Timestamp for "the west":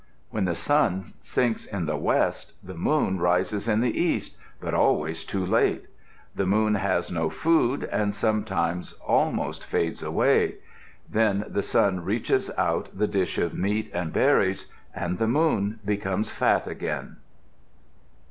1.85-2.53